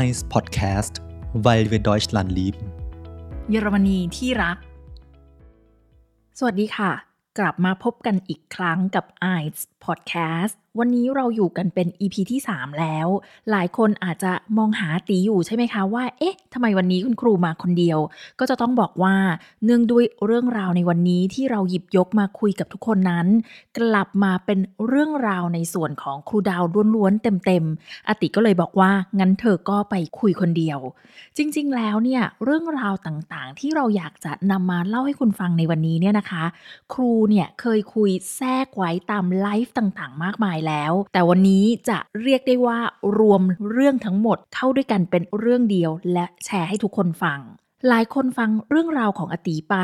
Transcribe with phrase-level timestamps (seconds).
[0.00, 0.94] Eis Podcast,
[1.46, 2.64] weil wir Deutschland lieben.
[3.50, 4.56] เยอรมนีที่รัก
[6.38, 6.92] สวัสดีค่ะ
[7.38, 13.08] กลับมาพบกันอีกครั้งกับ Eyes Podcast วันนี้เราอยู่กันเป็น EP ที่ 3 แล้ว
[13.50, 17.98] หลายคนอาจจะมองหาตีอยู่ใช่ไหมคะว่า เอ๊ะทำไมวันนี้คุณครูมาคนเดียว
[18.38, 19.14] ก็จะต้องบอกว่า
[19.64, 23.26] เนื่องด้วยเรื่องราวในวันนี้ที่เราหยิบยกมาคุยกับทุกคนนั้น
[23.78, 26.62] กลับมาเป็นเรื่องราวในส่วนของครูดาว
[26.94, 30.78] ล้วนๆเต็มๆอติก็เลยบอกว่างั้นเธอก็ไปคุยคนเดียว
[31.36, 36.44] จริงๆ แล้วเนี่ยเรื่องราวต่างๆ ที่เราอยากจะนำมาเล่าให้คุณฟังในวันนี้เนี่ยนะคะ
[36.94, 42.78] ครูเนี่ยเคยคุยแทรกไว้ตามไลฟ์ต่างๆ มากมายแล้ว แต่วันนี้จะเรียกได้ว่า
[43.18, 47.40] รวมเรื่องทั้งหมดเข้าด้วยกันเป็นเรื่องเดียว และแชร์ให้ทุกคนฟัง
[47.88, 49.76] หลายคนฟังเรื่องราวของอตีไป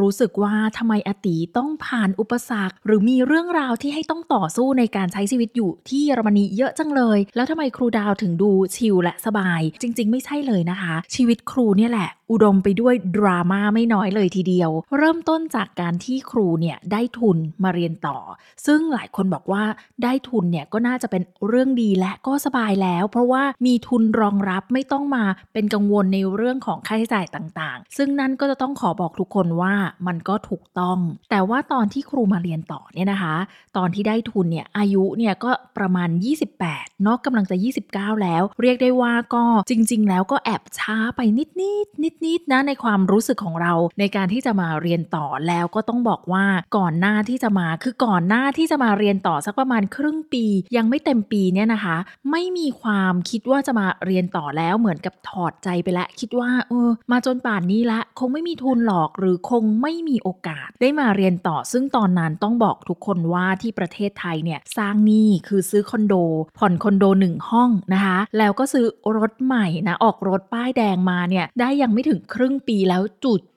[0.00, 18.18] รู้สึกว่าทำไมอตีต้องผ่านอุปสรรค หรือมีเรื่องราวที่ให้ต้องต่อสู้ในการใช้ชีวิตอยู่ที่เยอรมนีเยอะจังเลย แล้วทำไมครูดาวถึงดูชิลและสบาย จริง ๆ ไม่ใช่เลยนะคะ ชีวิตครูเนี่ยแหละ อุดมไปด้วยดราม่าไม่น้อยเลยทีเดียว เริ่มต้นจากการที่ครูเนี่ยได้ทุนมาเรียนต่อ
[18.66, 19.64] ซึ่งหลายคนบอกว่า
[20.02, 29.74] ได้ทุนเนี่ยก็น่าจะเป็นเรื่องดีและก็สบายแล้ว เพราะว่ามีทุนรองรับไม่ต้องมาเป็นกังวลในเรื่องของค่าใช้จ่ายต่างๆ ซึ่งนั่นก็จะต้องขอบอกทุกคนว่า
[30.06, 30.98] มันก็ถูกต้อง
[31.30, 33.36] แต่ว่าตอนที่ครูมาเรียนต่อเนี่ยนะคะ
[33.76, 36.08] ตอนที่ได้ทุนเนี่ยอายุเนี่ยก็ประมาณ
[36.54, 37.56] 28เนาะกำลังจะ
[37.88, 41.44] 29 แล้ว เรียกได้ว่าก็จริง ๆ แล้วก็แอบช้าไปนิ
[41.84, 46.44] ดๆนิดๆนะในความรู้สึกของเราในการที่จะมาเรียนต่อแล้วก็ต้องบอกว่า
[46.76, 50.44] ก่อนหน้าที่จะมาคือก่อนหน้าที่จะมาเรียนต่อสักประมาณครึ่งปี
[50.76, 51.96] ยังไม่เต็มปีเนี่ยนะคะ
[52.30, 66.14] ไม่มีความคิดว่าจะมาเรียนต่อแล้วเหมือนกับถอดใจไปแล้วคิดว่าเออมาจนนป่านนี้ละ คงไม่มีทุนหรอกหรือคงไม่มีโอกาสได้มาเรียนต่อ ซึ่งตอนนั้นต้องบอกทุกคนว่าที่ประเทศไทยเนี่ยสร้างหนี้คือซื้อคอนโด
[66.58, 68.84] ผ่อนคอนโดหนึ่งห้องนะคะ แล้วก็ซื้อ
[69.16, 73.02] รถใหม่นะออกรถป้ายแดงมาเนี่ยได้ยังไม่ถึงครึ่งปีแล้ว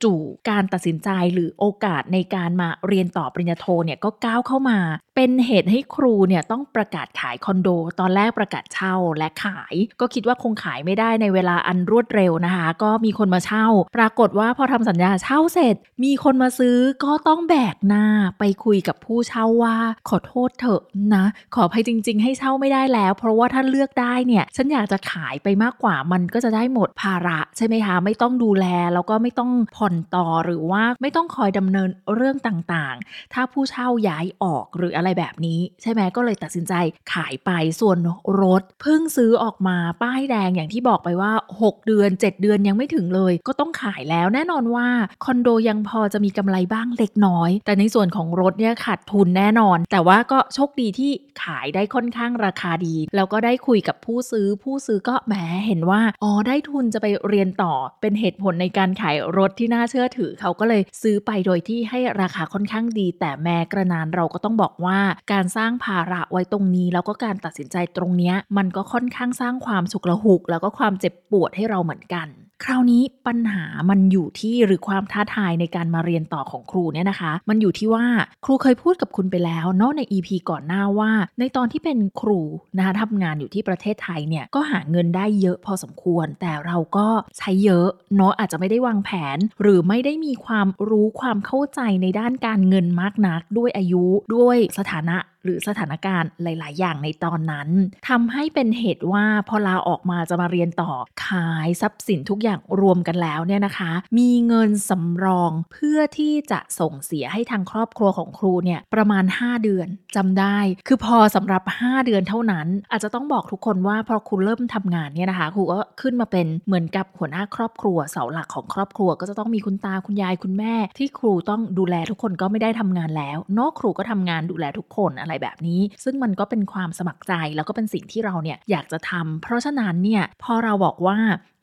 [0.03, 4.79] จู่ๆการตัดสินใจหรือโอกาสในการมาเรียนต่อปริญญาโทเนี่ยก็ก้าวเข้ามา
[5.15, 13.65] เป็นเหตุให้ครูเนี่ยต้องประกาศขายคอนโด ตอนแรกประกาศเช่าและขาย ก็คิดว่าคงขายไม่ได้ในเวลาอันรวดเร็วนะคะ ก็มีคนมาเช่า
[13.95, 18.05] ปรากฏว่าพอทำสัญญาเช่าเสร็จ มีคนมาซื้อก็ต้องแบกหน้า
[18.39, 19.75] ไปคุยกับผู้เช่าว่า
[20.09, 20.81] ขอโทษเถอะ
[21.15, 36.73] นะ ขออภัยจริง ๆ ให้เช่าไม่ได้แล้ว เพราะว่าถ้าเลือกได้เนี่ยฉันอยากจะขายไปมากกว่ามันก็จะได้หมดภาระใช่ไหมคะไม่ต้องดูแลแล้วก็ไม่ต้องผ่อนต่อหรือว่าไม่ต้องคอยดำเนินเรื่องต่างๆ ถ้าผู้เช่าย้ายออกหรืออะไรแบบนี้ ใช่ไหมก็เลยตัดสินใจ
[37.13, 37.97] ขายไปส่วน
[38.41, 44.88] รถเพิ่งซื้อออกมาป้ายแดงอย่างที่บอกไปว่า 6 เดือน 7 เดือนยังไม่ถึงเลย ก็ต้องขายแล้วแน่นอนว่า
[45.25, 51.11] คอนโดยังพอจะมีกำไรบ้างเล็กน้อย แต่ในส่วนของรถเนี่ยขาดทุนแน่นอน แต่ว่าก็โชคดีที่
[51.44, 55.33] ขายได้ค่อนข้างราคาดี แล้วก็ได้คุยกับผู้ซื้อผู้ซื้อก็แหม
[55.67, 64.94] เห็นว่าอ๋อได้ทุนจะไปเรียนต่อเป็นเหตุผลในการขายรถที่น่าเชื่อถือเขาก็เลยซื้อไปโดยที่ให้ราคาค่อนข้างดี แต่แม้กระนานเราก็ต้องบอกว่า
[65.31, 72.28] การสร้างภาระไว้ตรงนี้ แล้วก็การตัดสินใจตรงเนี้ยมันก็ค่อนข้างสร้างความสุขละหุก แล้วก็ความเจ็บปวดให้เราเหมือนกัน
[72.63, 78.05] คราวนี้ปัญหามันอยู่ที่หรือความท้าทายในการมาเรียนต่อของครูเนี่ยนะคะ มันอยู่ที่ว่า
[78.45, 82.41] ครูเคยพูดกับคุณไปแล้วเนาะใน EP ก่อนหน้าว่า ในตอนที่เป็นครู
[82.77, 87.07] นะคะทำงานอยู่ที่ประเทศไทยเนี่ยก็หาเงินได้เยอะพอสมควร แต่เราก็
[87.38, 94.05] ใช้เยอะเนาะอาจจะไม่ได้วางแผน หรือไม่ได้มีความรู้ความเข้าใจในด้านการเงินมากนัก ด้วยอายุ
[94.35, 97.69] ด้วยสถานะ หรือสถานการณ์หลาย ๆ อย่างในตอนนั้น
[98.09, 100.91] ทำให้เป็นเหตุว่าพอลาออกมาจะมาเรียนต่อ
[101.25, 110.57] ขายทรัพย์สินทุกอย่างรวมกันแล้วเนี่ยนะคะ มีเงินสำรองเพื่อที่จะส่งเสียให้ทางครอบครัวของครูเนี่ยประมาณ 5 เดือนจำได้
[110.88, 131.17] คือพอสำหรับ 5 เดือนเท่านั้น อาจจะต้องบอกทุกคนว่าพอครูเริ่มทำงานเนี่ยนะคะครูก็ขึ้นมาเป็นเหมือนกับหัวหน้าครอบครัวเสาหลักของครอบครัว ก็จะต้องมีคุณตาคุณยายคุณแม่ ที่ครูต้องดูแลทุกคนก็ไม่ได้ทำงานแล้วนอกครูก็ทำงานดูแลทุกคนอะไรแบบนี้ ซึ่งมันก็เป็นความสมัครใจแล้วก็เป็นสิ่งที่เราเนี่ยอยากจะทำเพราะฉะนั้นเนี่ยพอเราบอกว่า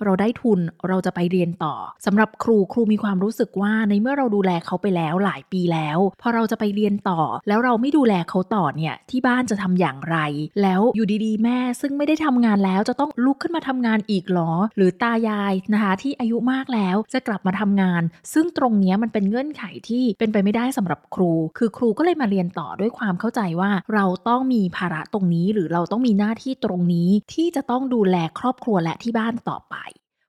[0.05, 1.75] เราได้ทุนเราจะไปเรียนต่อ
[2.07, 10.17] สำหรับครูครูมีความรู้สึกว่าในเมื่อเราดูแลเขาไปแล้วหลายปีแล้ว พอเราจะไปเรียนต่อ แล้วเราไม่ดูแลเขาต่อเนี่ยที่บ้านจะทำอย่างไร
[10.63, 18.03] แล้วอยู่ดีๆ แม่ซึ่งไม่ได้ทำงานแล้วจะต้องลุกขึ้นมาทำงานอีกหรอ หรือตายายนะคะที่อายุมากแล้วจะกลับมาทำงาน
[18.33, 29.75] ซึ่งตรงนี้มันเป็นเงื่อนไขที่เป็นไปไม่ได้สำหรับครู คือครูก็เลยมาเรียนต่อด้วยความเข้าใจว่าเราต้องมีภาระตรงนี้ หรือเราต้องมีหน้าที่ตรงนี้ที่จะต้องดูแลครอบครัวและที่บ้านต่อไป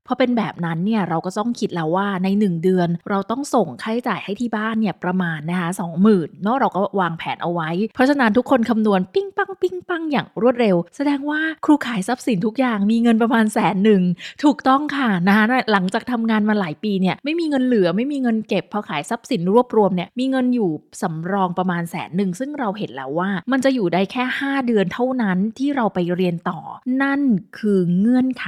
[0.07, 14.01] พอเป็นแบบนั้นเนี่ยเราก็ต้องคิดแล้วว่าใน 1 เดือน เราต้องส่งค่าใช้จ่ายให้ที่บ้านเนี่ยประมาณนะคะสองหมื่นเนาะเราก็วางแผนเอาไว้ เพราะฉะนั้นทุกคนคำนวณปิ้งปังปิ้งปังอย่างรวดเร็ว แสดงว่าครูขายทรัพย์สินทุกอย่างมีเงินประมาณแสนหนึ่ง
[14.43, 20.69] ถูกต้องค่ะนะคะหลังจากทำงานมาหลายปีเนี่ยไม่มีเงินเหลือไม่มีเงินเก็บพอขายทรัพย์สินรวบรวมเนี่ยมีเงินอยู่
[21.01, 26.59] สำรองประมาณแสนหนึ่งซึ่งเราเห็นแล้วว่า มันจะอยู่ได้แค่ 5 เดือนเท่านั้นที่เราไปเรียนต่อ
[27.03, 27.21] นั่น
[27.57, 28.45] คือเงื่อนไข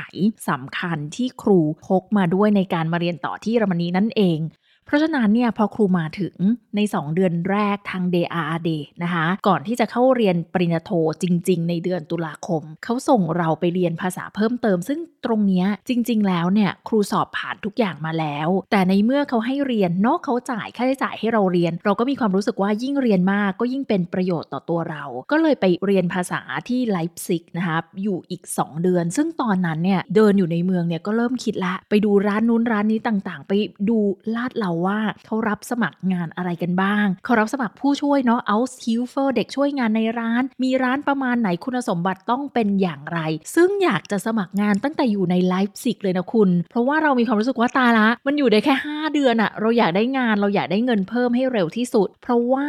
[0.50, 4.40] สำคัญที่ครูพกมาด้วยในการมาเรียนต่อที่เยอรมนีนั่นเอง
[4.86, 6.36] เพราะฉะนั้นเนี่ยพอครูมาถึง
[6.76, 8.70] ใน 2 เดือนแรกทาง DRD
[9.04, 10.92] นะคะ ก่อนที่จะเข้าเรียนปริญญาโท
[11.24, 33.54] จริง ๆ ในเดือนตุลาคม เขาส่งเราไปเรียนภาษาเพิ่มเติม ซึ่งตรงนี้จริง ๆ แล้วเนี่ยครูสอบผ่านทุกอย่างมาแล้ว แต่ในเมื่อเขาให้เรียนนอกเขาจ่ายค่าใช้จ่ายให้เราเรียน เราก็มีความรู้สึกว่ายิ่งเรียนมากก็ยิ่งเป็นประโยชน์ต่อตัวเรา ก็เลยไปเรียนภาษาที่ไลฟ์ซิกนะคะอยู่อีก 2 เดือน ซึ่งตอนนั้นเนี่ยเดินอยู่ในเมืองเนี่ยก็เริ่มคิดละ ไปดูร้านนู้นร้านนี้ต่างๆ ไป
[33.90, 33.98] ดู
[34.36, 43.20] ลาดเราว่าเขารับสมัครงานอะไรกันบ้าง เขารับสมัครผู้ช่วยเนาะ out helper เด็กช่วยงานในร้าน มีร้านประมาณไหนคุณสมบัติต้องเป็นอย่างไร
[43.56, 52.68] ซึ่งอยากจะสมัครงานตั้งแต่อยู่ในไลฟ์สิกเลยนะคุณ เพราะว่าเรามีความรู้สึกว่าตาละ มันอยู่ได้แค่ 5 เดือนอะเราอยากได้งานเราอยากได้เงินเพิ่มให้เร็วที่สุด เพราะว่า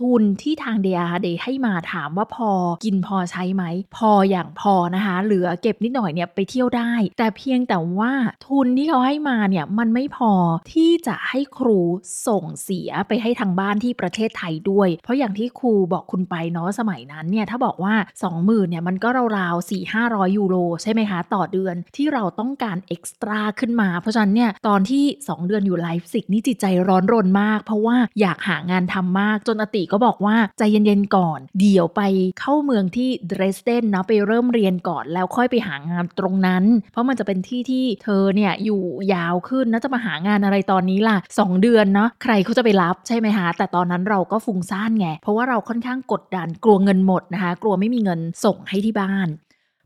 [0.00, 2.50] ทุนที่ทางเดียเดให้มาถามว่าพอ
[2.84, 3.64] กินพอใช้ไหม
[3.96, 8.12] พออย่างพอนะคะ เหลือเก็บนิดหน่อยเนี่ยไปเที่ยวได้ แต่เพียงแต่ว่า
[8.46, 10.32] ทุนที่เขาให้มาเนี่ยมันไม่พอ
[10.72, 11.80] ที่จะให้ครู
[12.26, 17.94] ส่งเสียไปให้ทางบ้านที่ประเทศไทยด้วย เพราะอย่างที่ครูบอกคุณไปเนาะสมัยนั้นเนี่ยถ้าบอกว่า
[18.32, 19.08] 20,000เนี่ยมันก็
[19.38, 32.02] ราวๆ4 500 ยูโรใช่ไหมคะ ต่อเดือนที่เราต้องการเอ็กซ์ตร้าขึ้นมา เพราะฉะนั้นเนี่ยตอนที่ 2 เดือนอยู่ไลฟ์สิกนี่จิตใจร้อนรนมาก เพราะว่าอยากหางานทำมากจนอติก็บอกว่าใจเย็นๆก่อน เดี๋ยวไป
[32.40, 38.82] เข้าเมืองที่เดรสเดนนะไปเริ่มเรียนก่อนแล้วค่อยไปหางานตรงนั้น เพราะมันจะเป็นที่ที่เธอเนี่ยอยู่
[39.14, 49.28] ยาวขึ้นนะจะมาหางานอะไรตอนนี้ล่ะ 2 เดือนเนาะใครเขาจะไปรับใช่ไหมคะแต่ตอนนั้นเราก็ฟุ้งซ่านไงเพราะว่าเราค่อนข้างกดดันกลัวเงินหมดนะคะ กลัวไม่มีเงินส่งให้ที่บ้าน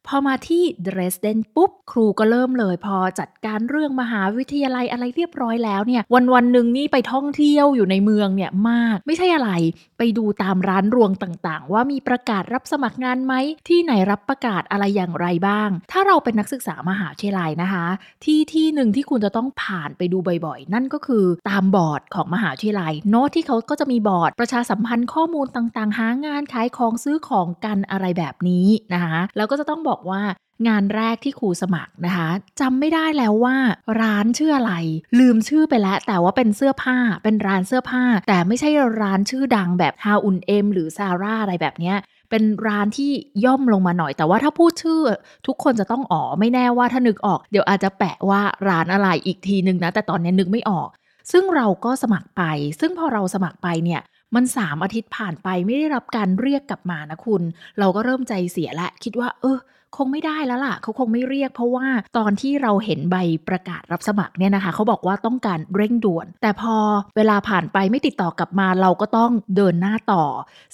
[0.07, 9.51] พอมาที่เดรสเดนปุ๊บ ครูก็เริ่มเลย พอจัดการเรื่องมหาวิทยาลัยอะไรเรียบร้อยแล้วเนี่ย วันวันหนึ่งนี่ไปท่องเที่ยวอยู่ในเมืองเนี่ยมาก ไม่ใช่อะไร
[9.99, 13.35] ไปดูตามร้านรวงต่างๆ ว่ามีประกาศรับสมัครงานไหม
[13.69, 17.87] ที่ไหนรับประกาศอะไรอย่างไรบ้าง ถ้าเราเป็นนักศึกษามหาวิทยาลัยนะคะ
[18.25, 30.23] ที่ที่หนึ่งที่คุณจะต้องผ่านไปดูบ่อยๆ นั่นก็คือตามบอร์ดของมหาวิทยาลัยโน้ตที่เขาก็จะมีบอร์ดประชาสัมพันธ์ข้อมูลต่างๆ หางานขายของซื้อของกันอะไรแบบนี้นะคะแล้วก็จะต้องบอกบอกว่า
[30.69, 33.57] งานแรกที่ครูสมัครนะคะจำไม่ได้แล้วว่า
[34.01, 34.73] ร้านชื่ออะไร
[35.19, 38.71] ลืมชื่อไปแล้ว แต่ว่าเป็นเสื้อผ้าเป็นร้านเสื้อผ้า แต่ไม่ใช่
[39.01, 41.97] ร้านชื่อดังแบบฮาอุนเอ็มหรือซาร่าอะไรแบบเนี้ย
[42.31, 43.11] เป็นร้านที่
[43.45, 45.03] ย่อมลงมาหน่อย แต่ว่าถ้าพูดชื่อ
[45.47, 50.89] ทุกคนจะต้องอ๋อไม่แน่ว่าถ้านึกออก เดี๋ยวอาจจะแปะว่าร้านอะไรอีกทีนึงนะ แต่ตอนนี้นึกไม่ออก
[51.33, 52.43] ซึ่งเราก็สมัครไป
[52.81, 54.01] ซึ่งพอเราสมัครไปเนี่ย
[54.35, 57.43] มันสามอาทิตย์ผ่านไปไม่ได้รับการเรียกกลับมานะคุณ
[57.79, 59.59] เราก็เริ่มใจเสียและคิดว่า เออ
[59.97, 61.87] คงไม่ได้แล้วล่ะ เขาคงไม่เรียก เพราะว่า
[62.19, 63.17] ตอนที่เราเห็นใบ
[63.49, 66.77] ประกาศรับสมัครเนี่ยนะคะเขาบอกว่าต้องการเร่งด่วน แต่พอ
[67.17, 70.25] เวลาผ่านไปไม่ติดต่อกลับมาเราก็ต้องเดินหน้าต่อ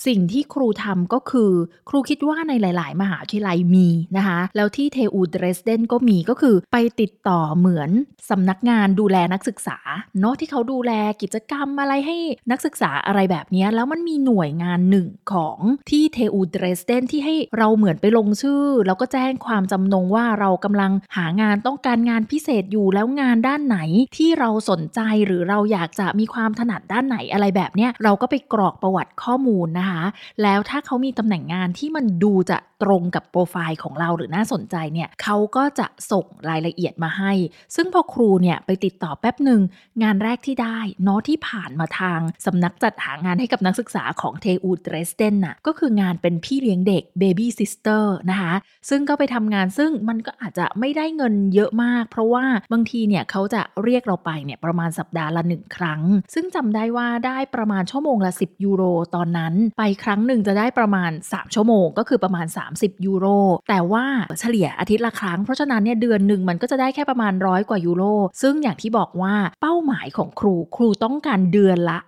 [0.07, 1.53] สิ่งที่ครูทำก็คือ
[1.89, 7.91] ครูคิดว่าในหลาย ๆ มหาวิทยาลัยมีนะคะแล้วที่เทอูเดรสเดนก็มีก็คือไปติดต่อเหมือน
[8.31, 9.79] สำนักงานดูแลนักศึกษา
[10.21, 10.93] เนาะที่เขาดูแล
[11.23, 12.17] กิจกรรมอะไรให้
[12.51, 15.59] นักศึกษาอะไรแบบนี้แล้วมันมีหน่วยงานหนึ่งของ
[15.91, 23.79] ที่เทอูเดรสเดนที่ให้เราเหมือนไปลงชื่อแล้วก็แจ้งความจำนงว่าเรากำลังหางานต้องการงานพิเศษอยู่แล้วงานด้านไหน
[24.17, 30.05] ที่เราสนใจหรือเราอยากจะมีความถนัดด้านไหนอะไรแบบเนี้ยเราก็ไปกรอกประวัติข้อมูลนะคะ
[30.43, 37.33] แล้วถ้าเขามีตำแหน่งงานที่มันดูจะตรงกับโปรไฟล์ของเราหรือน่าสนใจเนี่ยเขาก็จะส่งรายละเอียดมาให้
[37.75, 39.61] ซึ่งพอครูเนี่ยไปติดต่อแป๊บหนึ่ง
[40.03, 48.55] งานแรกที่ได้เนาะที่ผ่านมาทางสำนักจัดหางานให้กับนักศึกษาของเทอูดเรสเดนน่ะก็คืองานเป็นพี่เลี้ยงเด็ก Baby Sister นะคะ
[48.89, 56.03] ซึ่งึ่งก็ไปทำงานซึ่งมันก็อาจจะไม่ได้เงินเยอะมาก เพราะว่าบางทีเนี่ยเขาจะเรียกเราไปเนี่ยประมาณสัปดาห์ละหนึ่งครั้ง
[56.35, 58.83] ซึ่งจำได้ว่าได้ประมาณชั่วโมงละ 10 ยูโร
[59.15, 63.27] ตอนนั้น ไปครั้งหนึ่งจะได้ประมาณ 3 ชั่วโมง ก็คือประมาณ 30 ยูโร
[63.69, 64.05] แต่ว่า
[64.41, 68.05] เฉลี่ยอาทิตย์ละครั้ง เพราะฉะนั้นเนี่ยเดือนหนึ่งมันก็จะได้แค่ประมาณร้อยกว่ายูโร
[68.43, 71.99] ซึ่งอย่างที่บอกว่าเป้าหมายของครูครูต้องการเดือนละ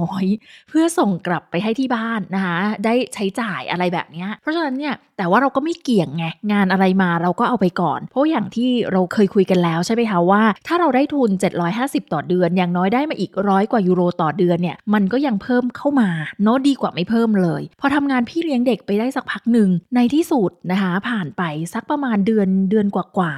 [0.00, 11.30] 500 เพื่อส่งกลับไปให้ที่บ้านนะคะ ได้ใช้จ่ายอะไรแบบนี้ เพราะฉะนั้นเนี่ย แต่ว่าเราก็ไม่เกี่ยงไงงานอะไรมาเราก็เอาไปก่อน เพราะอย่างที่เราเคยคุยกันแล้วใช่ไหมคะว่า ถ้าเราได้ทุน
[11.70, 16.10] 750 ต่อเดือน อย่างน้อยได้มาอีกร้อยกว่ายูโรต่อเดือนเนี่ยมันก็ยังเพิ่มเข้ามา
[16.42, 21.42] เนาะดีกว่าไม่เพิ่มเลย พอทำงานพี่เลี้ยงเด็กไปได้สักพักหนึ่งในที่สุดนะคะผ่านไป
[21.74, 23.32] สักประมาณเดือนเดือนกว่า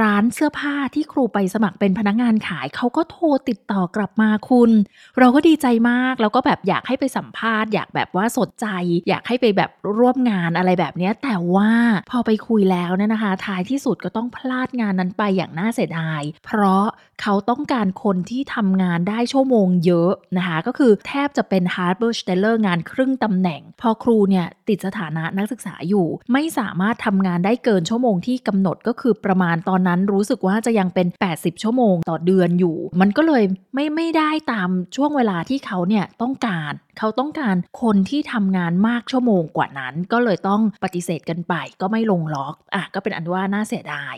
[0.00, 4.70] ร้านเสื้อผ้าที่ครูไปสมัครเป็นพนักงานขายเขาก็โทรติดต่อกลับมาคุณ
[5.18, 8.66] เราก็ดีใจมากแล้วก็แบบอยากให้ไปสัมภาษณ์ อยากแบบว่าสนใจ
[9.08, 11.70] อยากให้ไปแบบร่วมงานอะไรแบบนี้แต่ว่า
[12.10, 16.84] พอไปคุยแล้วเนี่ยนะคะ ท้ายที่สุดก็ต้องพลาดงานนั้นไปอย่างน่าเสียดาย เพราะ
[17.22, 31.06] เขาต้องการคนที่ทำงานได้ชั่วโมงเยอะนะคะ ก็คือแทบจะเป็น hard b e r s t e l l e r งานครึ่งตำแหน่ง พอครูเนี่ยติดสถานะนักศึกษาอยู่ ไม่สามารถทำงานได้เกินชั่วโมงที่กำหนดก็คือประมาณตอนนั้นรู้สึกว่าจะยังเป็น
[31.34, 44.16] 80 ชั่วโมงต่อเดือนอยู่ มันก็เลยไม่ไม่ได้ตามช่วงเวลาที่เขาเนี่ยต้องการ เขาต้องการคนที่ทำงานมากชั่วโมงกว่านั้น ก็เลยต้องปฏิเสธกันไป ก็ไม่ลงล็อกอะก็เป็นอันว่าน่าเสียดาย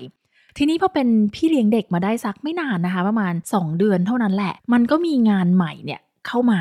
[0.58, 6.54] ทีนี้พอเป็นพี่เลี้ยงเด็กมาได้สักไม่นานนะคะ ประมาณ 2 เดือนเท่านั้นแหละ มันก็มีงานใหม่เนี่ยเข้าม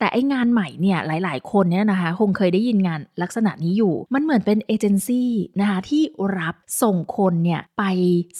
[0.00, 5.30] แต่ไองานใหม่เนี่ยหลาย ๆ คนเนี่ยนะคะคงเคยได้ยินงานลักษณะนี้อยู่ มันเหมือนเป็นเอเจนซี่
[5.60, 6.02] นะคะที่
[6.38, 7.84] รับส่งคนเนี่ยไป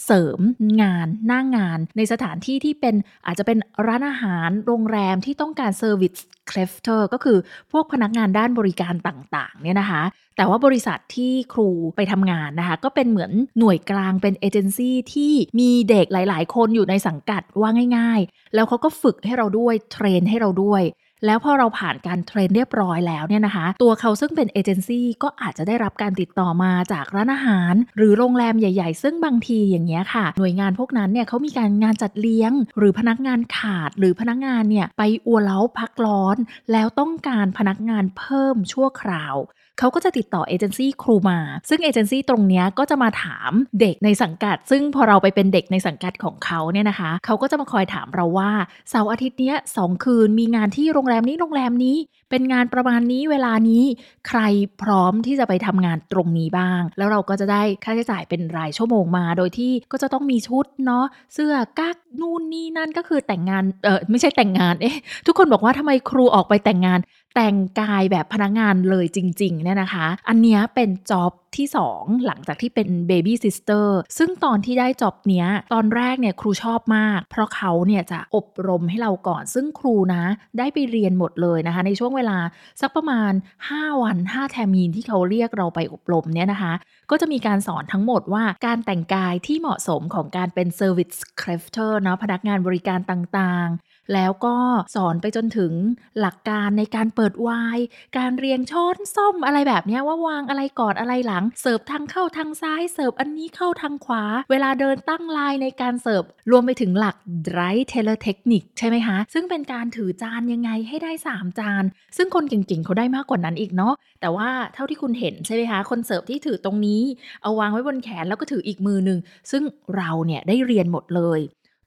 [0.05, 0.39] เสริม
[0.81, 7.37] งานหน้างงาน ในสถานที่ที่เป็นอาจจะเป็นร้านอาหารโรงแรมที่ต้องการ Servicekräfte ก็คือ
[7.71, 10.03] พวกพนักงานด้านบริการต่างๆเนี่ยนะคะ
[10.37, 20.83] แต่ว่าบริษัทที่ครูไปทำงานนะคะ ก็เป็นเหมือนหน่วยกลางเป็นเอเจนซี่ที่มีเด็กหลาย ๆ คนอยู่ในสังกัดว่าง่าย ๆ แล้วเขาก็ฝึกให้เราด้วยเทรนให้เราด้วย
[21.25, 36.37] แล้วพอเราผ่านการเทรนเรียบร้อยแล้วเนี่ยนะคะ ตัวเขาซึ่งเป็นเอเจนซี่ก็อาจจะได้รับการติดต่อมาจากร้านอาหาร หรือโรงแรมใหญ่ ๆ ซึ่งบางทีอย่างเงี้ยค่ะ หน่วยงานพวกนั้นเนี่ยเขามีการงานจัดเลี้ยง หรือพนักงานขาดหรือพนักงานเนี่ยไปอัวเล้าพักร้อน
[36.71, 39.35] แล้วต้องการพนักงานเพิ่มชั่วคราว
[39.79, 43.51] เขาก็จะติดต่อเอเจนซี่ครูมา ซึ่งเอเจนซี่ตรงนี้ก็จะมาถาม
[43.81, 48.51] เด็กในสังกัด ซึ่งพอเราไปเป็นเด็กในสังกัดของเขาเนี่ยนะคะ เขาก็จะมาคอยถามเราว่า
[48.89, 51.97] เสาร์อาทิตย์นี้สองคืนมีงานที่โรงแรมนี้โรงแรมนี้
[52.29, 53.83] เป็นงานประมาณนี้เวลานี้
[54.27, 54.39] ใคร
[54.81, 66.99] พร้อมที่จะไปทำงานตรงนี้บ้าง แล้วเราก็จะได้ค่าใช้จ่ายเป็นรายชั่วโมงมา โดยที่ก็จะต้องมีชุดเนาะเสื้อกั๊กนู่นนี่นั่นก็คือแต่งงานเออไม่ใช่แต่งงานเอ๊ะทุกคนบอกว่าทำไมครูออกไปแต่งงาน
[67.35, 80.23] แต่งกายแบบพนักงานเลยจริงๆเนี่ยนะคะ อันนี้เป็น job ที่ 2 หลังจากที่เป็น babysitter ซึ่งตอนที่ได้ job เนี้ย ตอนแรกเนี่ยครูชอบมาก เพราะเขาเนี่ยจะอบรมให้เราก่อน ซึ่งครูนะ
[80.57, 82.37] ได้ไปเรียนหมดเลยนะคะ ในช่วงเวลา
[82.81, 83.33] สักประมาณ
[83.67, 86.73] 5 วัน 5 Termin ที่เขาเรียกเราไปอบรมเนี่ยนะคะ
[87.11, 94.55] ก็จะมีการสอนทั้งหมดว่าการแต่งกายที่เหมาะสมของการเป็น Servicekräfte เนาะพนักงานบริการต่างๆ แล้วก็
[94.95, 95.73] สอนไปจนถึง
[96.19, 97.83] หลักการในการเปิดไวน์
[98.17, 107.15] การเรียงช้อนส้อมอะไรแบบนี้ว่าวางอะไรก่อนอะไรหลัง เสิร์ฟทางเข้าทางซ้ายเสิร์ฟอันนี้เข้าทางขวา เวลาเดินตั้งลายในการเสิร์ฟรวมไปถึงหลัก
[107.47, 111.83] Drei-Teller-Technik ใช่ไหมคะ ซึ่งเป็นการถือจานยังไงให้ได้ 3 จาน
[112.17, 117.01] ซึ่งคนเก่งๆเขาได้มากกว่านั้นอีกเนาะแต่ว่าเท่าที่คุณเห็นใช่ไหมคะ คนเสิร์ฟที่ถือตรงนี้
[117.41, 119.19] เอาวางไว้บนแขนแล้วก็ถืออีกมือหนึ่ง
[119.51, 119.63] ซึ่ง
[119.95, 121.41] เราเนี่ยได้เรียนหมดเลย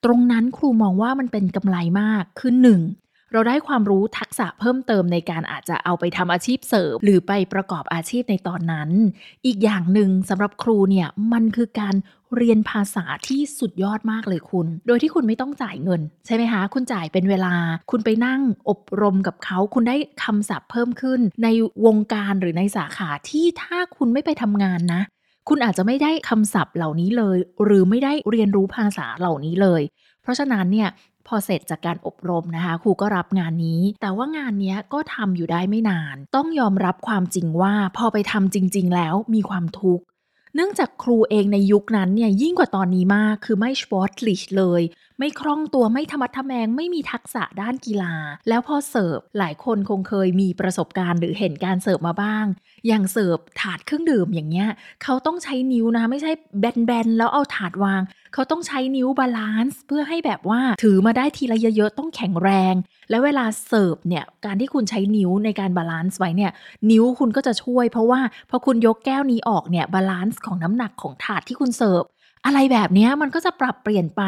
[0.04, 2.80] ตรงนั้นครูมองว่ามันเป็นกำไรมากคือหนึ่ง
[3.32, 8.90] เราได้ความรู้ทักษะเพิ่มเติมในการอาจจะเอาไปทำอาชีพเสริม หรือไปประกอบอาชีพในตอนนั้น
[9.46, 11.94] อีกอย่างหนึ่งสำหรับครูเนี่ยมันคือการ
[12.37, 17.54] เรียนภาษาที่สุดยอดมากเลยคุณ โดยที่คุณไม่ต้องจ่ายเงิน ใช่ไหมคะ คุณจ่ายเป็นเวลา
[17.90, 21.49] คุณไปนั่งอบรมกับเขา คุณได้คำศัพท์เพิ่มขึ้น ใน
[21.87, 25.02] วงการหรือในสาขาที่ถ้าคุณไม่ไปทำงานนะ
[25.48, 29.82] คุณอาจจะไม่ได้คำศัพท์เหล่านี้เลย หรือไม่ได้เรียนรู้ภาษาเหล่านี้เลย
[30.22, 30.88] เพราะฉะนั้นเนี่ย
[31.26, 40.04] พอเสร็จจากการอบรมนะคะ ครูก็รับงานนี้ แต่ว่างานนี้ก็ทำอยู่ได้ไม่นาน ต้องยอมรับความจริงว่าพอไปทำจริง ๆ แล้วมีความทุกข์
[40.54, 44.82] เนื่องจากครูเองในยุคนั้นเนี่ยยิ่งกว่าตอนนี้มากคือไม่ sportlich เลย
[45.18, 48.14] ไม่คล่องตัวไม่ทะมัดทะแมงไม่มีทักษะด้านกีฬา
[48.49, 52.44] แล้วพอเสิร์ฟหลายคนคงเคยมีประสบการณ์หรือเห็นการเสิร์ฟมาบ้าง
[52.87, 54.68] อย่างเสิร์ฟถาดเครื่องดื่มอย่างเงี้ย
[55.02, 58.02] เขาต้องใช้นิ้วนะ ไม่ใช่แบนๆแล้วเอาถาดวาง
[58.35, 62.75] เขาต้องใช้นิ้ว balance เพื่อให้แบบว่าถือมาได้ทีละเยอะๆต้องแข็งแรง
[63.11, 66.52] แล้วเวลาเสิร์ฟเนี่ยการที่คุณใช้นิ้วในการ balance ไว้เนี่ย
[66.90, 72.02] นิ้วคุณก็จะช่วย เพราะว่าพอคุณยกแก้วนี้ออกเนี่ย balance ของน้ำหนักของถาดที่คุณเสิร์ฟ
[72.46, 74.22] อะไรแบบนี้มันก็จะปรับเปลี่ยนไป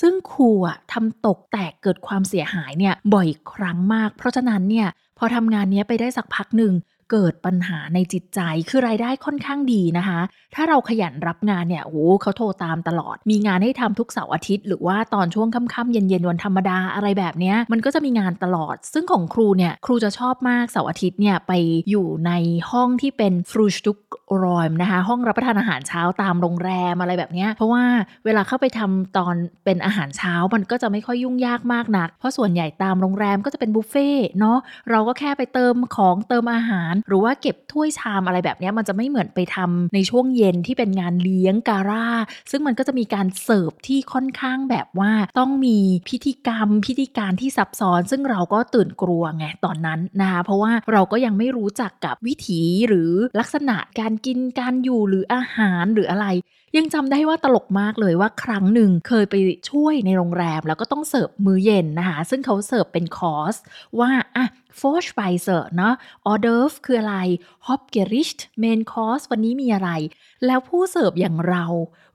[0.00, 6.72] ซึ่งครูอะทำตกแตกเกิดความเสียหายเนี่ยบ่อยครั้งมาก เพราะฉะนั้นเนี่ยพอทำงานนี้ไปได้สักพักหนึ่ง
[7.10, 10.20] เกิดปัญหาในจิตใจคือรายได้ค่อนข้างดีนะคะ
[10.54, 21.52] ถ้าเราขยันรับงานเนี่ยโอ้เขาโทรตามตลอด มีงานให้ทำทุกเสาร์อาทิตย์ หรือว่าตอนช่วงค่ำๆเย็นๆวันธรรมดาอะไรแบบนี้มันก็จะมีงานตลอด ซึ่งของครูเนี่ยครูจะชอบมากเสาร์อาทิตย์เนี่ยไป
[21.90, 22.32] อยู่ใน
[22.70, 23.98] ห้องที่เป็นฟรูชตุก
[24.42, 27.84] รอยมนะคะ ห้องรับประทานอาหารเช้าตามโรงแรมอะไรแบบนี้เพราะว่า
[28.24, 29.34] เวลาเข้าไปทำตอน
[29.64, 34.10] เป็นอาหารเช้ามันก็จะไม่ค่อยยุ่งยากมากนัก เพราะส่วนใหญ่ตามโรงแรมก็จะเป็นบุฟเฟ่
[34.40, 34.58] เนาะ
[34.90, 42.08] เราก็แค่ไปเติมของเติมอาหารหรือว่าเก็บถ้วยชามอะไรแบบนี้มันจะไม่เหมือนไปทำในช่วงเย็นที่เป็นงานเลี้ยงการ่า
[42.50, 53.10] ซึ่งมันก็จะมีการเสิร์ฟที่ค่อนข้างแบบว่าต้องมีพิธีกรรมพิธีการที่ซับซ้อน ซึ่งเราก็ตื่นกลัวไงตอนนั้นนะคะเพราะว่าเราก็ยังไม่รู้จักกับวิถีหรือ
[53.40, 56.26] ลักษณะการกินการอยู่หรืออาหารหรืออะไร
[56.76, 59.34] ยังจำได้ว่าตลกมากเลยว่าครั้งหนึ่งเคยไป
[59.70, 63.54] ช่วยในโรงแรม แล้วก็ต้องเสิร์ฟมื้อเย็นนะคะ ซึ่งเขาเสิร์ฟเป็นคอร์ส
[63.98, 64.46] ว่าอะ
[64.80, 65.94] ฟอชไ i เซอร์เนาะ
[66.26, 67.16] ออเดอร์ฟคืออะไร
[67.66, 68.30] ฮอปเกริช
[68.60, 69.90] เมนคอร์สวันนี้มีอะไร
[70.46, 71.64] แล้วผู้เสิร์ฟอย่างเรา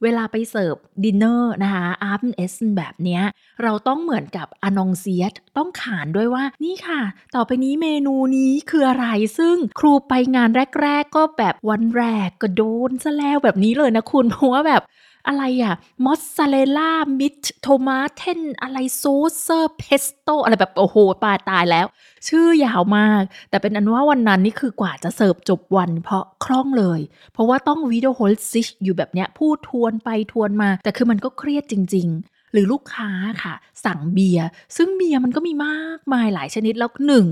[0.03, 3.23] เวลาไปเสิร์ฟดินเนอร์นะคะอาร์ตเอสแบบเนี้ย
[3.63, 7.01] เราต้องเหมือนกับอนองเซียตต้องขานด้วยว่านี่ค่ะ
[7.35, 10.49] ต่อไปนี้เมนูนี้คืออะไรซึ่งครูไปงาน
[10.81, 14.83] แรก ๆ ก็แบบวันแรกก็โดนซะแล้วแบบนี้เลยนะคุณเพราะว่าแบบ
[15.27, 21.85] อะไรอะ Mozzarella mit Tomaten อะไร Soße Pesto อะไรแบบโอ้โหปลาตายแล้ว
[22.27, 26.99] ชื่อยาวมาก แต่เป็นอันว่าวันนั้นนี่คือกว่าจะเสิร์ฟจบวันเพราะคล่องเลย
[27.33, 33.09] เพราะว่าต้อง wiederholen sich อยู่แบบเนี้ยพูดทวนไปทวนมา แต่คือมันก็เครียดจริง ๆหรือลูกค้า
[33.43, 33.53] ค่ะ
[33.85, 34.47] สั่งเบียร์
[34.77, 37.25] ซึ่งเบียร์มันก็มีมากมายหลายชนิดแล้วหนึ่ง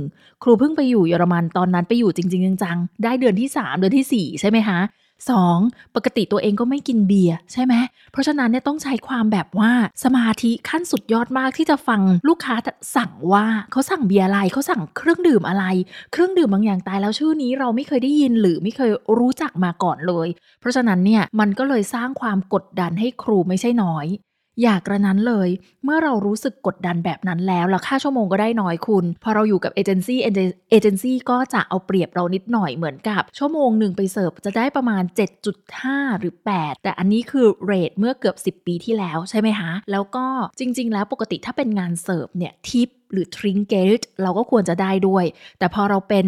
[0.43, 4.79] ครูเพิ่งไปอยู่เยอรมันตอนนั้นไปอยู่จริง ๆ จังๆ ได้เดือนที่ 3 เดือนที่ 4 ใช่ไหมคะ
[5.27, 5.95] 2.
[5.95, 7.73] ปกติตัวเองก็ไม่กินเบียร์ใช่ไหม
[8.11, 9.71] เพราะฉะนั้นเนี่ยต้องใช้ความแบบว่า
[10.03, 12.55] สมาธิขั้นสุดยอดมากที่จะฟังลูกค้า
[12.95, 15.65] สั่งว่าเขาสั่งเบียร์อะไรเขาสั่งเครื่องดื่มอะไร
[16.11, 20.27] เครื่องดื่มบางอย่างตายแล้วชื่อนี้เราไม่เคยได้ยินหรือไม่เคยรู้จักมาก่อนเลย
[20.59, 24.05] เพราะฉะนั้นเนี่ยมันก็เลยสร้างความกดดันให้ครูไม่ใช่น้อย
[24.61, 25.49] อย่ากระนั้นเลย
[25.83, 35.03] เมื่อเรารู้สึกกดดันแบบนั้นแล้วแล้วค่าชั่วโมงก็ได้น้อยคุณ พอเราอยู่กับเอเจนซี่เอเจนซี่ก็จะเอาเปรียบเรานิดหน่อยเหมือนกับ ชั่วโมงหนึ่งไปเสิร์ฟจะได้ประมาณ
[35.61, 40.25] 7.5 หรือ 8 แต่อันนี้คือ rate เมื่อเกือบ 10 ปีที่แล้วใช่ไหมคะ แล้วก็
[40.59, 45.25] จริง ๆ แล้วปกติถ้าเป็นงานเสิร์ฟเนี่ยทิปหรือ Trinkgeld เราก็ควรจะได้ด้วย
[45.59, 46.27] แต่พอเราเป็น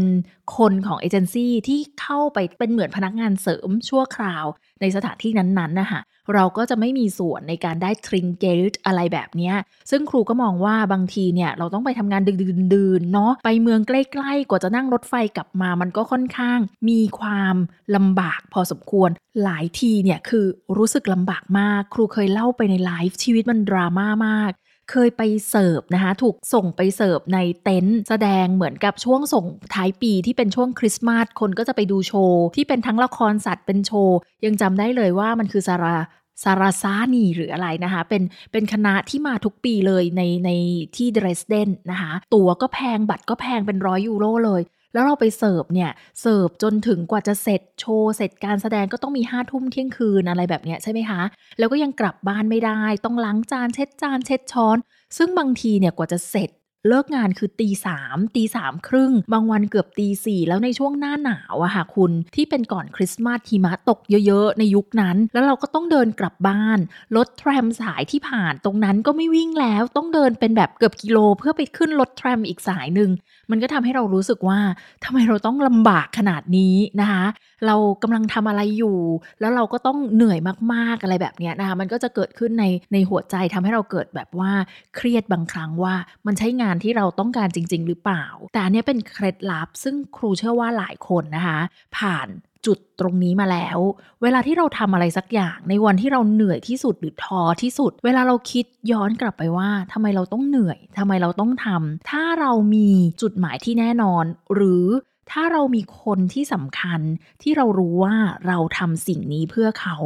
[0.57, 4.45] คนของเอเจนซี่ที่เข้าไปเป็นเหมือนพนักงานเสริมชั่วคราว
[4.81, 6.01] ในสถานที่นั้นๆนะคะ
[6.35, 9.51] เราก็จะไม่มีส่วนในการได้ Trinkgeld อะไรแบบนี้
[9.91, 16.59] ซึ่งครูก็มองว่าบางทีเนี่ยเราต้องไปทำงานดึกๆเนาะไปเมืองใกล้ๆ กว่าจะนั่งรถไฟกลับมามันก็ค่อนข้าง
[16.89, 17.55] มีความ
[17.95, 19.09] ลำบากพอสมควร
[19.43, 20.45] หลายทีเนี่ยคือ
[20.77, 24.51] รู้สึกลำบากมาก ครูเคยเล่าไปในไลฟ์ชีวิตมันดราม่ามาก
[24.91, 35.97] เคยไปเสิร์ฟนะคะ ถูกส่งไปเสิร์ฟในเต็นท์แสดงเหมือนกับช่วงส่งท้ายปีที่เป็นช่วงคริสต์มาสคนก็จะไปดูโชว์ ที่เป็นทั้งละครสัตว์เป็นโชว์ ยังจำได้เลยว่ามันคือซารา
[36.43, 40.49] Sarrasani หรืออะไรนะคะ เป็นเป็นคณะที่มาทุกปีเลยในใน
[40.95, 44.61] ที่เดรสเดนนะคะ ตั๋วก็แพงบัตรก็แพงเป็นร้อยยูโรเลย
[44.93, 51.21] แล้วเราไปเสิร์ฟเนี่ยเสิร์ฟจนถึงกว่าจะเสร็จโชว์เสร็จการแสดงก็ต้องมีห้าทุ่มเที่ยงคืนอะไรแบบเนี้ยใช่ไหมคะ
[51.59, 54.77] แล้วก็ยังกลับบ้านไม่ได้ ต้องล้างจานเช็ดจานเช็ดช้อน
[55.17, 56.49] ซึ่งบางทีเนี่ยกว่าจะเสร็จ
[56.87, 66.79] เลิกงานคือตีสามตีสามครึ่ง บางวันเกือบตีสี่แล้วในช่วงหน้าหนาวอะค่ะคุณ ที่เป็นก่อนคริสต์มาสหิมะตกเยอะๆ ในยุคนั้น แล้วเราก็ต้องเดินกลับบ้าน
[67.15, 73.09] รถแทรมสายที่ผ่านตรงนั้นก็ไม่วิ่งแล้วต้องเดินเป็นแบบเกือบกิโล เพื่อไปขึ้นรถแทรมอีกสายหนึ่ง
[73.51, 74.59] มันก็ทำให้เรารู้สึกว่า
[75.03, 77.25] ทำไมเราต้องลำบากขนาดนี้นะคะ
[77.67, 78.97] เรากำลังทำอะไรอยู่
[79.39, 80.39] แล้วเราก็ต้องเหนื่อย
[80.73, 84.51] มากๆอะไรแบบนี้นะคะมันก็จะเกิดขึ้นในในหัวใจทำให้เราเกิดแบบว่า
[84.95, 85.95] เครียดบางครั้งว่า
[86.27, 91.59] มันใช้งานที่เราต้องการจริง ๆ หรือเปล่า แต่อันนี้เป็นเคล็ดลับ ซึ่งครูเชื่อว่าหลายคนนะคะ
[91.97, 92.27] ผ่าน
[92.65, 93.79] จุดตรงนี้มาแล้ว
[94.21, 102.89] เวลาที่เราทำอะไรสักอย่าง ในวันที่เราเหนื่อยที่สุดหรือท้อที่สุด เวลาเราคิดย้อนกลับไปว่าทำไมเราต้องเหนื่อยทำไมเราต้องทำถ้าเรามี
[103.21, 104.85] จุดหมายที่แน่นอน หรือ
[105.31, 106.99] ถ้าเรามีคนที่สำคัญ
[107.41, 108.15] ที่เรารู้ว่า
[108.47, 109.97] เราทำสิ่งนี้เพื่อเขา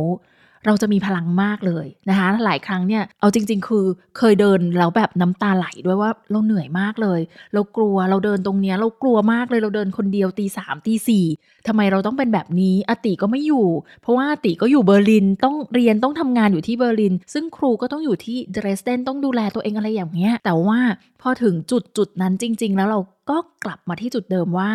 [0.66, 3.86] เราจะมีพลังมากเลยนะคะ หลายครั้งเนี่ย เอาจริง ๆ คือ
[4.18, 7.20] เคยเดินแล้วแบบน้ำตาไหลด้วยว่าเราเหนื่อยมากเลย
[7.54, 11.26] เรากลัวเราเดินตรงเนี้ยเรากลัวมากเลยเราเดินคนเดียวตีสามตีสี่
[11.68, 13.68] ทำไมเราต้องเป็นแบบนี้อติก็ไม่อยู่
[14.02, 20.80] เพราะว่าอติก็อยู่เบอร์ลินต้องเรียนต้องทำงานอยู่ที่เบอร์ลิน ซึ่งครูก็ต้องอยู่ที่เดรสเดนต้องดูแลตัวเองอะไรอย่างเงี้ย แต่ว่า
[21.22, 23.00] พอถึงจุดจุดนั้นจริง ๆ แล้วเรา
[23.30, 24.72] ก็กลับมาที่จุดเดิมว่า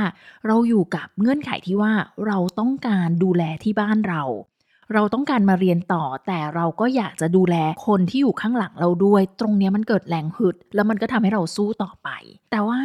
[0.47, 1.93] เราอยู่กับเงื่อนไขที่ว่า
[2.27, 4.23] เราต้องการดูแลที่บ้านเรา
[4.95, 12.09] เราต้องการมาเรียนต่อ แต่เราก็อยากจะดูแลคนที่อยู่ข้างหลังเราด้วย ตรงนี้มันเกิดแรงหึด แล้วมันก็ทำให้เราสู้ต่อไป
[12.51, 12.81] แต่ว่า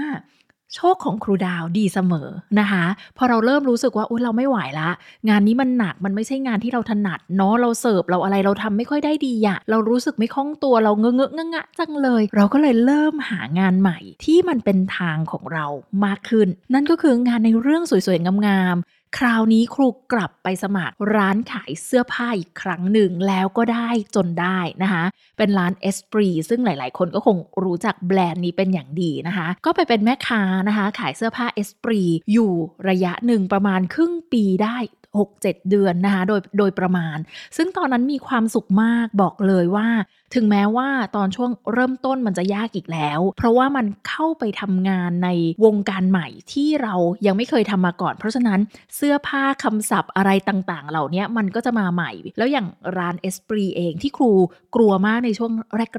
[0.75, 2.85] โชคของครูดาวดีเสมอนะคะ
[3.17, 4.89] พอเราเริ่มรู้สึกว่าอุ้ยเราไม่ไหวละ
[5.29, 15.65] งานนี้มันหนักมันไม่ใช่งานที่เราถนัดเนาะเราเสิร์ฟเราอะไรเราทำไม่ค่อยได้ดีอะเรารู้สึกไม่คล่องตัวเราเงอะเงอะงะจังเลย เราก็เลยเริ่มหางานใหม่ที่มันเป็นทางของเรา
[16.05, 18.75] มากขึ้น นั่นก็คืองานในเรื่องสวยๆงาม
[19.17, 25.03] คราวนี้ครูกลับไปสมัครร้านขายเสื้อผ้าอีกครั้งหนึ่งแล้วก็ได้จนได้นะคะ
[25.37, 32.01] เป็นร้าน Esprit ซึ่งหลาย ๆ คนก็คงรู้จักแบรนด์นี้เป็นอย่างดีนะคะ ก็ไปเป็นแม่ค้านะคะ ขายเสื้อผ้า Esprit
[32.33, 32.51] อยู่
[32.89, 34.77] ระยะหนึ่งประมาณครึ่งปีได้
[35.17, 37.17] 6-7 เดือนนะคะโดยโดยประมาณ
[37.57, 39.87] ซึ่งตอนนั้นมีความสุขมากบอกเลยว่า
[40.33, 45.29] ถึงแม้ว่าตอนช่วงเริ่มต้นมันจะยากอีกแล้ว เพราะว่ามันเข้าไปทำงานใน
[45.65, 48.59] วงการใหม่ที่เรายังไม่เคยทำมาก่อน เพราะฉะนั้น
[48.95, 54.31] เสื้อผ้าคำศัพท์อะไรต่างๆ เหล่านี้มันก็จะมาใหม่ แล้วอย่างร้าน Esprit เองที่ครู
[54.75, 55.51] กลัวมากในช่วง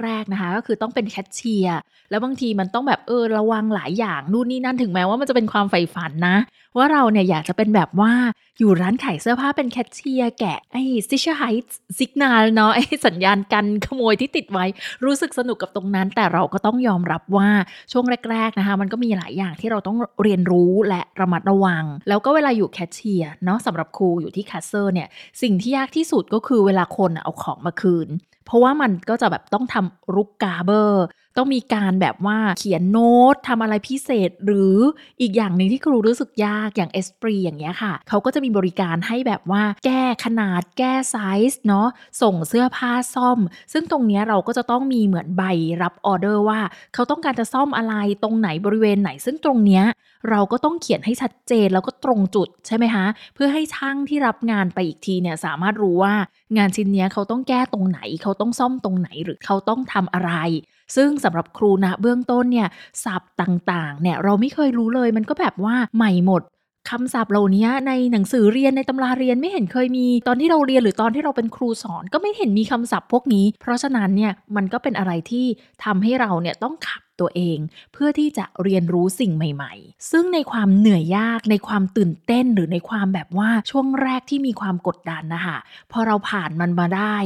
[0.03, 1.79] แรก ๆนะคะ ก็คือต้องเป็นแคชเชียร์
[2.11, 6.37] แล้วบางทีมันต้องแบบเออระวังหลายอย่างนู่นนี่นั่นถึงแม้ว่ามันจะเป็นความใฝ่ฝันนะ
[6.77, 8.13] ว่าเราเนี่ยอยากจะเป็นแบบว่า
[8.59, 14.65] อยู่ร้านขายเสื้อผ้าเป็นแคชเชียร์แกะไอ้ Sicherheitssignal เนาะไอ้สัญญาณกันขโมยที่ติดไว้
[15.05, 17.49] รู้สึกสนุกกับตรงนั้น แต่เราก็ต้องยอมรับว่า
[17.93, 25.09] ช่วงแรก ๆนะคะ มันก็มีหลายอย่างที่เราต้องเรียนรู้และระมัดระวัง แล้วก็เวลาอยู่แคชเชียร์เนาะสำหรับครูอยู่ที่แคชเชียร์เนี่ย
[25.43, 28.09] สิ่งที่ยากที่สุดก็คือเวลาคนเอาของมาคืน
[28.47, 31.07] เพราะว่ามันก็จะแบบต้องทำ Rückgabe
[31.39, 34.77] ต้องมีการแบบว่าเขียนโน้ตทำอะไรพิเศษ หรือ
[35.21, 41.17] อีกอย่างหนึ่งที่ครูรู้สึกยากอย่าง Esprit อย่างเงี้ยค่ะ เขาก็จะมีบริการให้แบบว่า แก้ขนาดแก้ไซ
[41.51, 41.89] ส์เนาะ
[42.23, 43.39] ส่งเสื้อผ้าซ่อม
[43.73, 45.43] ซึ่งตรงเนี้ยเราก็จะต้องมีเหมือนใบ
[45.83, 46.61] รับออเดอร์ว่า
[46.95, 49.85] เขาต้องการจะซ่อมอะไรตรงไหนบริเวณไหน ซึ่งตรงเนี้ย
[50.31, 56.15] เราก็ต้องเขียนให้ชัดเจนแล้วก็ตรงจุดใช่ไหมคะ เพื่อให้ช่างที่รับงานไปอีกทีเนี่ยสามารถรู้ว่า
[56.57, 60.33] งานชิ้นเนี้ยเขาต้องแก้ตรงไหนเขาต้องซ่อมตรงไหนหรือเขาต้องทำอะไร
[60.97, 62.69] ซึ่งสำหรับครูนะเบื้องต้นเนี่ย
[63.05, 66.43] ศัพท์ต่างๆเนี่ยเราไม่เคยรู้เลยมันก็แบบว่าใหม่หมด
[66.91, 75.47] คำศัพท์เหล่านี้ในหนังสือเรียนในตำราเรียนไม่เห็นเคยมีตอนที่เราเรียนหรือตอนที่เราเป็นครูสอนก็ไม่เห็นมีคำศัพท์พวกนี้ เพราะฉะนั้นเนี่ยมันก็เป็นอะไรที่
[75.85, 77.59] ทำให้เราเนี่ยต้องขับ ตัวเอง
[77.93, 85.59] เพื่อที่จะเรียนรู้สิ่งใหม่ ๆ ซึ่งในความเหนื่อยยากในความตื่นเต้นหรือในความแบบว่าช่วงแรกที่มีความกดดันนะคะ
[85.93, 87.17] พอเราผ่านมันมาได้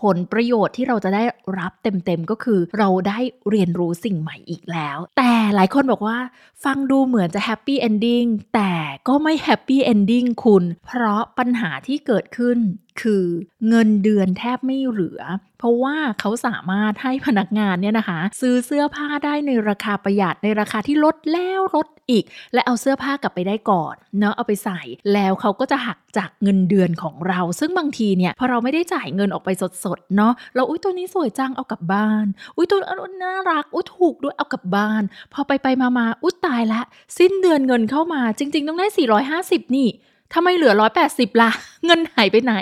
[0.00, 1.22] ผลประโยชน์ที่เราจะได้
[1.58, 3.18] รับเต็มๆก็คือ เราได้
[3.50, 6.18] เรียนรู้สิ่งใหม่อีกแล้ว แต่หลายคนบอกว่า
[6.64, 8.72] ฟังดูเหมือนจะ happy ending แต่
[9.08, 12.58] ก็ไม่ happy ending คุณ เพราะปัญหาที่เกิดขึ้น
[13.00, 13.24] คือ
[13.68, 15.22] เงินเดือนแทบไม่เหลือ
[15.58, 22.24] เพราะว่าเขาสามารถให้พนักงานเนี่ยนะคะ ซื้อเสื้อผ้าได้ในราคาประหยัดในราคาที่ลดแล้วลดอีก
[22.54, 24.80] และเอาเสื้อผ้ากลับไปได้ก่อนเนาะเอาไปใส่
[25.12, 29.50] แล้วเขาก็จะหักจากเงินเดือนของเรา ซึ่งบางทีเนี่ยพอเราไม่ได้จ่ายเงินออกไป
[29.84, 32.26] สดๆเนาะเราอุ้ยตัวนี้สวยจังเอากลับบ้าน
[32.56, 36.80] อุ้ยตัวนั้นน่ารักอุ้ยถูกด้วยเอากลับบ้าน พอไปไปมามาอุ้ยตายละ
[37.18, 38.86] สิ้นเดือนเงินเข้ามาจริง ๆ ต้องได้
[39.30, 39.88] 450 นี่
[40.34, 40.74] ทำไมเหลือ
[41.06, 41.50] 180ล่ะ
[41.86, 42.54] เงินหายไปไหน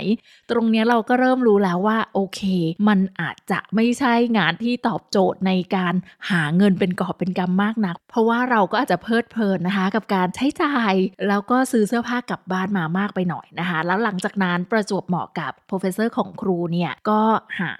[0.50, 2.40] ตรงนี้เราก็เริ่มรู้แล้วว่า โอเค
[2.88, 5.94] มันอาจจะไม่ใช่งานที่ตอบโจทย์ในการ
[6.30, 10.94] หาเงินเป็นกอบเป็นกำมากนัก เพราะว่าเราก็อาจจะเพลิดเพลินนะคะ กับการใช้จ่าย
[11.28, 17.20] แล้วก็ซื้อเสื้อผ้ากลับบ้านมามากไปหน่อยนะคะ แล้วหลังจากนั้นประจวบเหมาะกับ professor ของครูเนี่ยก็
[17.60, 17.72] หา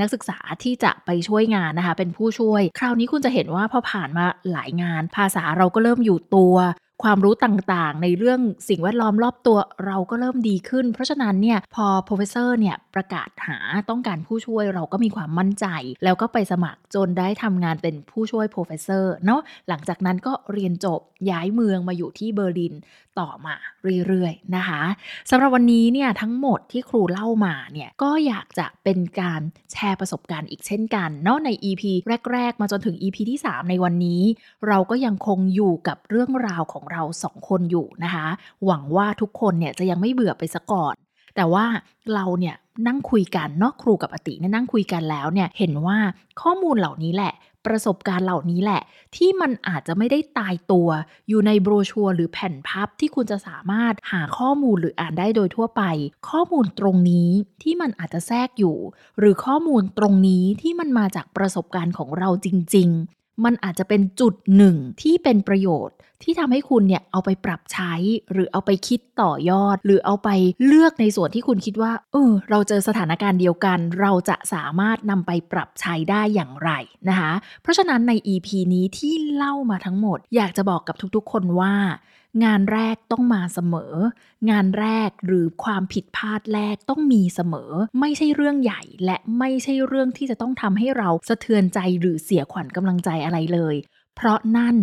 [0.00, 6.56] นักศึกษาที่จะไปช่วยงานนะคะ เป็นผู้ช่วย คราวนี้คุณจะเห็นว่าพอผ่านมาหลายงาน ภาษาเราก็เริ่มอยู่ตัว
[7.02, 13.58] ความรู้ต่างๆ ในเรื่องสิ่งแวดล้อมรอบตัวเราก็เริ่มดีขึ้น เพราะฉะนั้นเนี่ยพอ professor เนี่ยประกาศหา
[13.90, 15.66] ต้องการผู้ช่วยเราก็มีความมั่นใจ
[16.04, 22.74] แล้วก็ไปสมัครจนได้ทำงานเป็นผู้ช่วย professor เนาะหลังจากนั้นก็เรียนจบย้ายเมืองมาอยู่ที่เบอร์ลิน
[23.20, 23.56] ต่อมา
[24.06, 24.82] เรื่อยๆนะคะ
[25.30, 29.40] สำหรับวันนี้เนี่ยทั้งหมดที่ครูเล่ามาเนี่ยก็อยากจะเป็นการ
[29.72, 31.82] แชร์ประสบการณ์อีกเช่นกันเนาะใน EP
[32.32, 34.22] แรก ๆ มาจนถึง EP ที่ 3 ในวันนี้
[34.68, 38.26] เราก็ยังคงอยู่กับเรื่องราวของเราสองคนอยู่นะคะ
[38.64, 40.94] หวังว่าทุกคนเนี่ยจะยังไม่เบื่อไปซะก่อน
[41.36, 41.66] แต่ว่า
[42.14, 45.98] เราเนี่ยนั่งคุยกันเนาะครูกับอติเนี่ยนั่งคุยกันแล้วเนี่ยเห็นว่า
[46.42, 47.34] ข้อมูลเหล่านี้แหละ
[47.66, 48.82] ประสบการณ์เหล่านี้แหละ
[49.16, 50.88] ที่มันอาจจะไม่ได้ตายตัว
[51.28, 55.82] อยู่ในโบรชัวร์หรือแผ่นพับที่คุณจะสามารถหาข้อมูลหรืออ่านได้โดยทั่วไป
[56.30, 57.30] ข้อมูลตรงนี้
[57.62, 58.76] ที่มันอาจจะแทรกอยู่
[59.18, 67.92] หรือข้อมูลตรงนี้ที่มันมาจากประสบการณ์ของเราจริง ๆ มันอาจจะเป็นจุดหนึ่งที่เป็นประโยชน์ ที่ทำให้คุณเนี่ยเอาไปปรับใช้
[68.32, 70.28] หรือเอาไปคิดต่อยอด หรือเอาไป
[70.66, 76.70] เลือกในส่วนที่คุณคิดว่า เออ เราเจอสถานการณ์เดียวกัน เราจะสามารถนำไปปรับใช้ได้อย่างไร
[77.08, 81.74] นะคะ เพราะฉะนั้นใน EP นี้ที่เล่ามาทั้งหมด อยากจะบอกกับทุกๆ คนว่า
[82.44, 83.92] งานแรกต้องมาเสมอ
[84.50, 93.74] งานแรกหรือความผิดพลาดแรกต้องมีเสมอ ไม่ใช่เรื่องใหญ่และไม่ใช่เรื่องที่จะต้องทำให้เราสะเทือนใจหรือเสียขวัญกำลังใจอะไรเลย
[94.22, 94.76] เพราะนั่น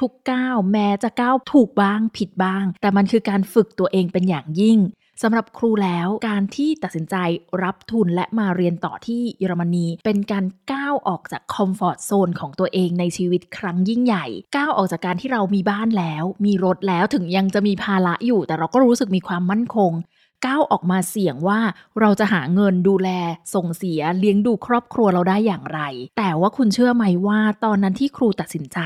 [0.00, 4.78] ทุกๆก้าวแม้จะก้าวถูกบ้างผิดบ้าง แต่มันคือการฝึกตัวเองเป็นอย่างยิ่ง
[5.22, 7.16] สำหรับครูแล้วการที่ตัดสินใจ
[7.62, 14.26] รับทุนและมาเรียนต่อที่เยอรมนี เป็นการก้าวออกจากคอมฟอร์ทโซนของตัวเองในชีวิตครั้งยิ่งใหญ่
[14.56, 19.92] ก้าวออกจากการที่เรามีบ้านแล้ว มีรถแล้วถึงยังจะมีภาระอยู่ แต่เราก็รู้สึกมีความมั่นคง
[20.46, 21.60] ก้าวออกมาเสี่ยงว่า
[22.00, 23.08] เราจะหาเงินดูแล
[23.54, 25.80] ส่งเสียเลี้ยงดูครอบครัวเราได้อย่างไร
[26.18, 28.78] แต่ว่าคุณเชื่อไหมว่าตอนนั้นที่ครูตัดสินใจ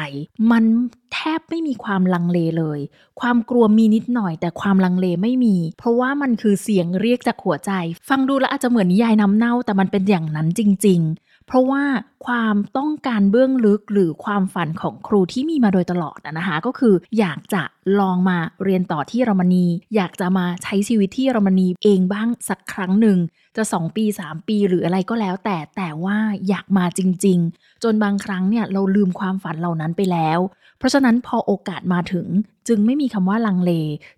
[0.50, 0.64] มัน
[1.12, 2.80] แทบไม่มีความลังเลเลย
[3.20, 7.72] ความกลัวมีนิดหน่อย แต่ความลังเลไม่มี เพราะว่ามันคือเสียงเรียกจากหัวใจ
[8.08, 11.84] ฟังดูแล้วอาจจะเหมือนนิยายน้ำเน่าแต่มันเป็นอย่างนั้นจริง ๆ เพราะว่า
[12.26, 17.62] ความต้องการเบื้องลึกหรือความฝันของครูที่มีมาโดยตลอดนะคะ ก็คืออยากจะ
[18.00, 23.18] ลองมาเรียนต่อที่เยอรมนี อยากจะมาใช้ชีวิตที่เยอรมนีเองบ้างสักครั้งหนึ่ง
[23.56, 30.38] จะ 2 ปี 3 ปีหรืออะไรก็แล้วแต่แต่ว่าอยากมาจริง ๆ จนบางครั้งเนี่ยเราลืมความฝันเหล่านั้นไปแล้ว
[30.78, 32.26] เพราะฉะนั้นพอโอกาสมาถึง
[32.68, 33.72] จึงไม่มีคำว่าลังเล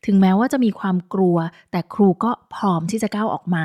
[0.06, 1.36] ถึงแม้ว่าจะมีความกลัว
[1.70, 3.64] แต่ครูก็พร้อมที่จะก้าวออกมา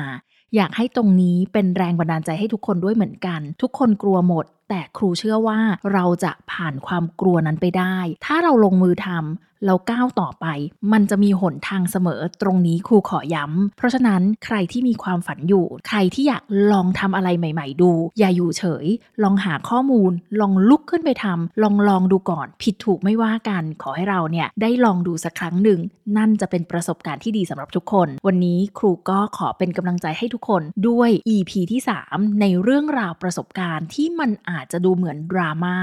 [0.56, 5.60] อยากให้ตรงนี้เป็นแรงบันดาลใจให้ทุกคนด้วยเหมือนกัน ทุกคนกลัวหมด แต่ครูเชื่อว่า
[5.92, 10.46] เราจะผ่านความกลัวนั้นไปได้ ถ้าเราลงมือทำ แล้วก้าวต่อไป
[10.92, 18.86] มันจะมีหนทางเสมอตรงนี้ครูขอย้ำ เพราะฉะนั้นใครที่มีความฝันอยู่ ใครที่อยากลองทำอะไรใหม่ ๆ ดู อย่าอยู่เฉย
[19.22, 25.80] ลองหาข้อมูล ลองลุกขึ้นไปทำลองลองดูก่อน ผิดถูกไม่ว่ากัน ขอให้เราเนี่ยได้ลองดูสักครั้งหนึ่ง
[26.16, 35.78] นั่นจะเป็นประสบการณ์ที่ดีสำหรับทุกคน วันนี้ครูก็ขอเป็นกำลังใจให้ทุกคนด้วย EP ที่ 3 ในเรื่องราวประสบการณ์ที่มันอาจจะดูเหมือนดราม่า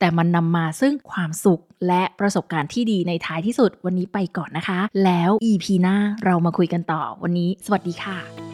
[0.00, 8.47] แต่มันนำมาซึ่งความสุขและประสบการณ์ที่ดีในท้ายที่สุดวันนี้ไปก่อนนะคะ แล้ว EP หน้าเรามาคุยกันต่อวันนี้ สวัสดีค่ะ